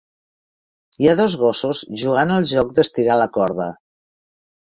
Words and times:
Hi 1.03 1.09
ha 1.09 1.13
dos 1.19 1.35
gossos 1.41 1.81
jugant 2.03 2.33
al 2.37 2.47
joc 2.53 2.71
d'estirar 2.79 3.19
la 3.21 3.29
corda. 3.37 3.69